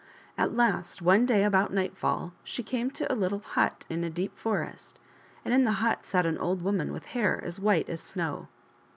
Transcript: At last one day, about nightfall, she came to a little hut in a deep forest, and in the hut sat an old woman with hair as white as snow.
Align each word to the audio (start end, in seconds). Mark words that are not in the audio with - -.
At 0.35 0.55
last 0.55 1.03
one 1.03 1.27
day, 1.27 1.43
about 1.43 1.71
nightfall, 1.71 2.33
she 2.43 2.63
came 2.63 2.89
to 2.89 3.13
a 3.13 3.13
little 3.13 3.37
hut 3.37 3.85
in 3.87 4.03
a 4.03 4.09
deep 4.09 4.35
forest, 4.35 4.97
and 5.45 5.53
in 5.53 5.63
the 5.63 5.73
hut 5.73 6.07
sat 6.07 6.25
an 6.25 6.39
old 6.39 6.63
woman 6.63 6.91
with 6.91 7.05
hair 7.13 7.39
as 7.45 7.59
white 7.59 7.87
as 7.87 8.01
snow. 8.01 8.47